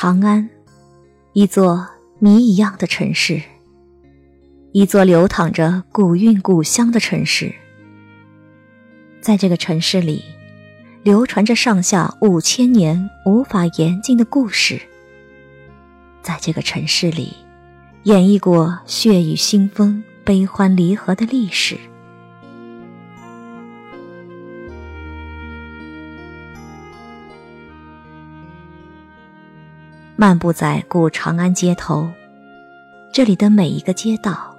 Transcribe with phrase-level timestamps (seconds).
[0.00, 0.48] 长安，
[1.32, 1.84] 一座
[2.20, 3.42] 谜一样的城市，
[4.70, 7.52] 一座流淌着古韵古香的城市。
[9.20, 10.22] 在这个城市里，
[11.02, 14.80] 流传着上下五千年无法言尽的故事。
[16.22, 17.34] 在这个城市里，
[18.04, 21.76] 演绎过血雨腥风、悲欢离合的历史。
[30.20, 32.10] 漫步在古长安街头，
[33.12, 34.52] 这里的每一个街道，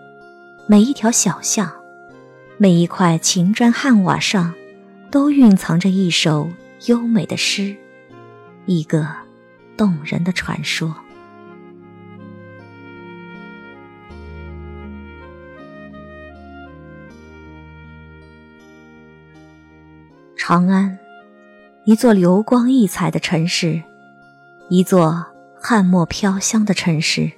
[0.67, 1.69] 每一条小巷，
[2.57, 4.53] 每一块秦砖汉瓦上，
[5.11, 6.49] 都蕴藏着一首
[6.85, 7.75] 优美的诗，
[8.67, 9.05] 一个
[9.75, 10.95] 动人的传说。
[20.37, 20.97] 长安，
[21.83, 23.83] 一座流光溢彩的城市，
[24.69, 25.28] 一座。
[25.61, 27.29] 汉墨飘香的城市，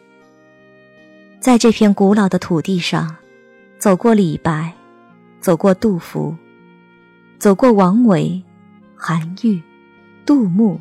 [1.40, 3.16] 在这片古老的土地上，
[3.80, 4.72] 走过李白，
[5.40, 6.36] 走过杜甫，
[7.40, 8.42] 走过王维、
[8.96, 9.62] 韩愈、
[10.24, 10.80] 杜牧，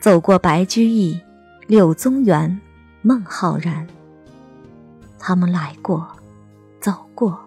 [0.00, 1.18] 走过白居易、
[1.68, 2.60] 柳宗元、
[3.00, 3.86] 孟浩然。
[5.18, 6.06] 他们来过，
[6.80, 7.38] 走过，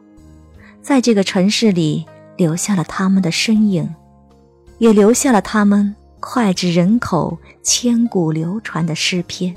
[0.82, 2.06] 在这个城市里
[2.38, 3.94] 留下了他们的身影，
[4.78, 5.94] 也留下了他们。
[6.26, 9.54] 脍炙人口、千古流传的诗篇。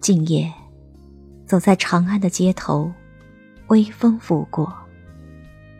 [0.00, 0.50] 今夜，
[1.46, 2.90] 走在长安的街头，
[3.66, 4.72] 微风拂过，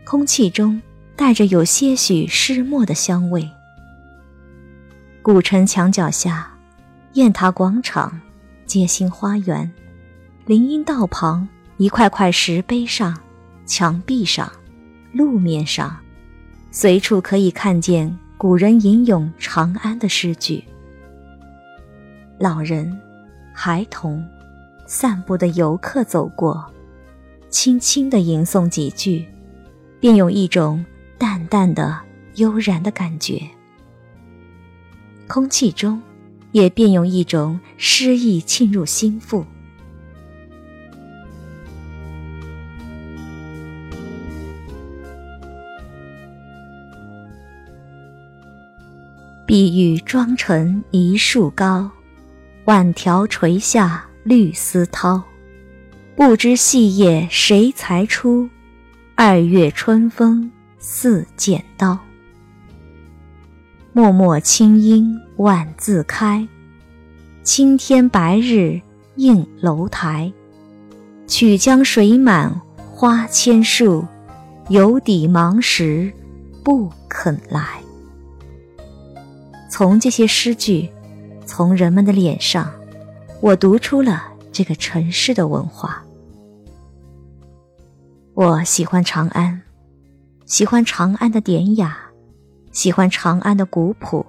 [0.04, 0.80] 空气中
[1.16, 3.50] 带着有些许诗墨的香味。
[5.22, 6.52] 古城墙脚下，
[7.14, 8.20] 雁塔广场，
[8.66, 9.72] 街心花园。
[10.44, 13.16] 林荫道旁，一块块石碑上、
[13.64, 14.50] 墙壁上、
[15.12, 15.96] 路面上，
[16.72, 20.64] 随处可以看见古人吟咏长安的诗句。
[22.40, 22.92] 老人、
[23.54, 24.20] 孩童、
[24.84, 26.68] 散步的游客走过，
[27.48, 29.24] 轻轻地吟诵几句，
[30.00, 30.84] 便有一种
[31.18, 32.00] 淡淡的
[32.34, 33.40] 悠然的感觉。
[35.28, 36.02] 空气中，
[36.50, 39.46] 也便有一种诗意沁入心腹。
[49.52, 51.90] 碧玉妆成一树高，
[52.64, 55.22] 万条垂下绿丝绦。
[56.16, 58.48] 不知细叶谁裁出？
[59.14, 61.98] 二月春风似剪刀。
[63.92, 66.48] 脉脉清音万自开，
[67.42, 68.80] 青天白日
[69.16, 70.32] 映楼台。
[71.26, 74.02] 曲江水满花千树，
[74.70, 76.10] 犹抵忙时
[76.64, 77.81] 不肯来。
[79.72, 80.90] 从这些诗句，
[81.46, 82.70] 从人们的脸上，
[83.40, 86.04] 我读出了这个城市的文化。
[88.34, 89.62] 我喜欢长安，
[90.44, 91.96] 喜欢长安的典雅，
[92.70, 94.26] 喜欢长安的古朴，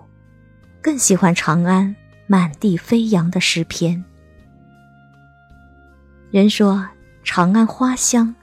[0.82, 1.94] 更喜欢长安
[2.26, 4.02] 满地飞扬的诗篇。
[6.32, 6.88] 人说
[7.22, 8.34] 长安花香，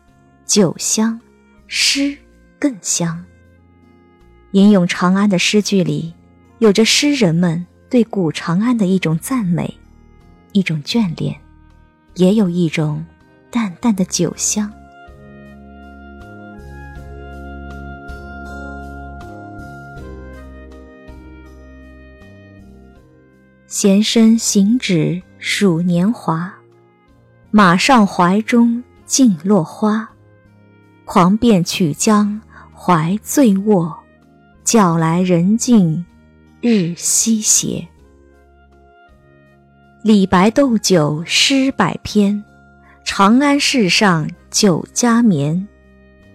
[0.44, 1.18] 酒香，
[1.66, 2.14] 诗
[2.58, 3.24] 更香。
[4.50, 6.12] 吟咏长安的诗句里。
[6.60, 9.78] 有着诗人们对古长安的一种赞美，
[10.53, 11.34] 一种眷恋，
[12.16, 13.03] 也有一种
[13.50, 14.71] 淡淡的酒香。
[23.66, 26.53] 闲身行止数年华，
[27.50, 30.06] 马上怀中尽落花。
[31.06, 32.39] 狂变曲江
[32.74, 33.98] 怀醉卧，
[34.63, 36.04] 叫来人尽。
[36.62, 37.89] 日西斜，
[40.04, 42.45] 李白斗酒诗百篇，
[43.03, 45.66] 长安市上酒家眠。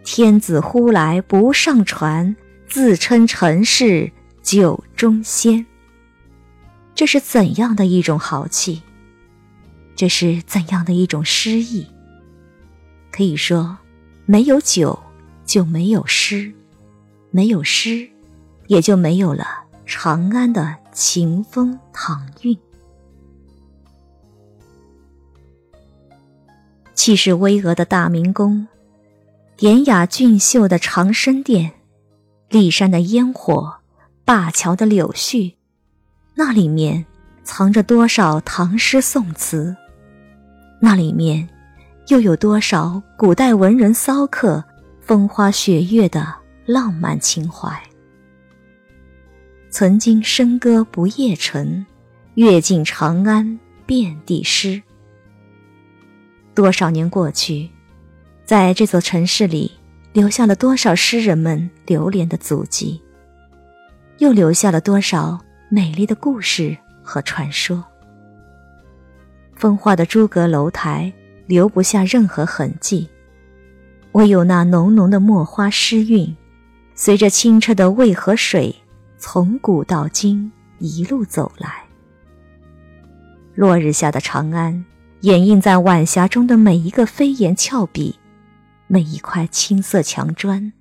[0.03, 2.35] 天子呼来不上船，
[2.67, 4.11] 自称臣是
[4.41, 5.63] 酒中仙。
[6.95, 8.81] 这是怎样的一种豪气？
[9.95, 11.85] 这是怎样的一种诗意？
[13.11, 13.77] 可以说，
[14.25, 14.97] 没有酒
[15.45, 16.51] 就没有诗，
[17.29, 18.09] 没有诗
[18.65, 19.64] 也就没有了。
[19.85, 22.57] 长安的秦风唐韵，
[26.95, 28.67] 气势巍峨的大明宫，
[29.55, 31.73] 典雅俊秀的长生殿，
[32.49, 33.75] 骊山的烟火，
[34.25, 35.53] 灞桥的柳絮，
[36.33, 37.05] 那里面
[37.43, 39.75] 藏着多少唐诗宋词？
[40.81, 41.47] 那里面
[42.07, 44.63] 又有多少古代文人骚客
[44.99, 46.35] 风花雪月的
[46.65, 47.79] 浪漫情怀。
[49.77, 51.85] 曾经笙歌不夜城，
[52.35, 54.81] 阅尽长安遍地诗。
[56.53, 57.69] 多少年过去，
[58.45, 59.69] 在这座城市里，
[60.13, 63.01] 留下了多少诗人们流连的足迹，
[64.19, 65.37] 又留下了多少
[65.67, 67.83] 美丽的故事和传说。
[69.57, 71.11] 风化的朱阁楼台
[71.47, 73.09] 留不下任何痕迹，
[74.13, 76.33] 唯有那浓浓的墨花诗韵，
[76.93, 78.73] 随着清澈的渭河水，
[79.27, 81.83] 从古到今一路走来。
[83.55, 84.85] 落日下的长安。
[85.21, 88.19] 掩映在晚霞中的每一个飞檐峭壁，
[88.85, 90.71] 每一块青色墙砖，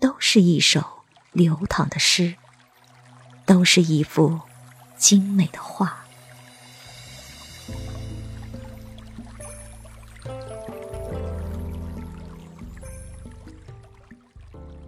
[0.00, 0.82] 都是一首
[1.30, 2.34] 流淌的诗，
[3.46, 4.40] 都是一幅
[4.96, 5.98] 精美的画。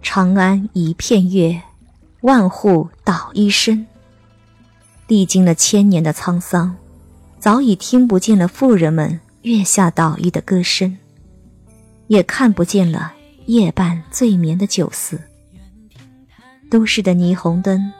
[0.01, 1.61] 长安一片月，
[2.25, 3.85] 万户捣衣声。
[5.05, 6.75] 历经了千年的沧桑。
[7.37, 10.97] 早已听不见了妇人们月下捣衣的歌声，
[12.07, 13.13] 也看不见了
[13.45, 15.21] 夜半醉眠的酒肆。
[16.67, 17.93] 都市的霓虹灯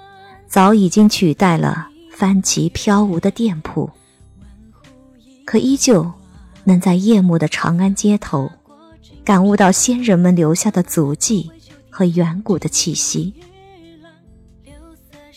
[0.48, 3.88] 早已经取代了帆旗飘舞的店铺，
[5.46, 6.12] 可依旧
[6.64, 8.52] 能在夜幕的长安街头，
[9.24, 11.52] 感悟到先人们留下的足迹
[11.92, 13.32] 和远古的气息。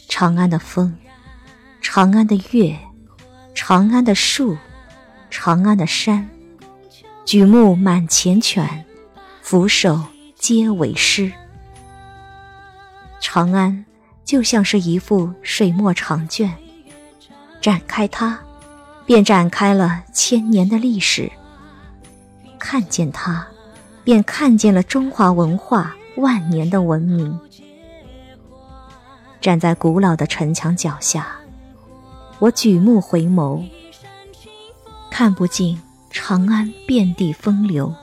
[0.08, 0.96] 长安的风，
[1.82, 2.76] 长安的月。
[3.54, 4.56] 长安的树，
[5.30, 6.28] 长安的山，
[7.24, 8.66] 举目满缱绻，
[9.42, 10.00] 俯首
[10.36, 11.30] 皆为诗。
[13.20, 13.84] 长安
[14.24, 16.54] 就像是一幅水墨长卷，
[17.60, 18.38] 展开它，
[19.04, 21.30] 便展开了千年的历史；
[22.58, 23.46] 看见它，
[24.04, 27.38] 便看见了中华文化万年的文明。
[29.40, 31.36] 站在古老的城墙脚下。
[32.38, 33.64] 我举目回眸，
[35.10, 35.80] 看不尽
[36.10, 37.94] 长安遍地风流，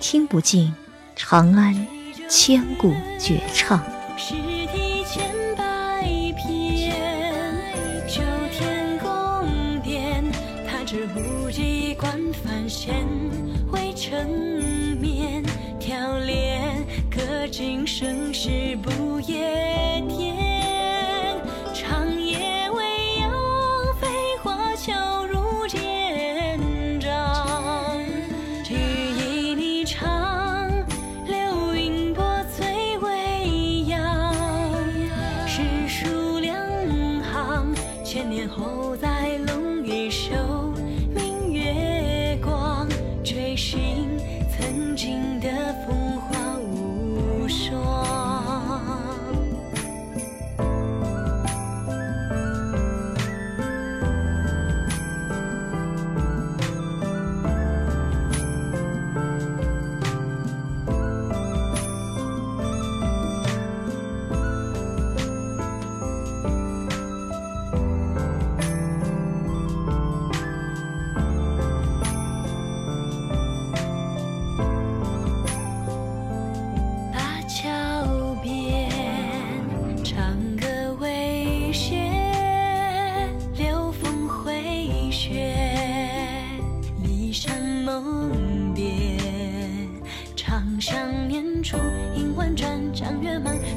[0.00, 0.74] 听不尽
[1.16, 1.86] 长安
[2.28, 3.78] 千古绝唱。
[4.16, 6.02] 诗题千百
[6.36, 6.94] 篇，
[8.06, 8.20] 九
[8.52, 10.24] 天宫殿，
[10.66, 13.06] 弹指无际观繁弦，
[13.72, 14.53] 未成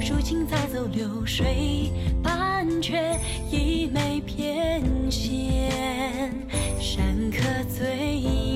[0.01, 1.91] 如今再奏流水，
[2.23, 3.17] 半阙
[3.51, 5.69] 已没翩跹，
[6.79, 8.46] 山客醉。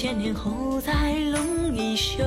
[0.00, 0.92] 千年后，再
[1.32, 2.22] 拢一袖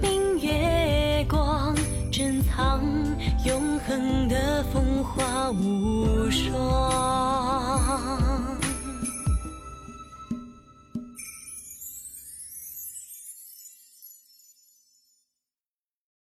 [0.00, 1.76] 明月光，
[2.10, 2.80] 珍藏
[3.44, 6.56] 永恒的风华无双。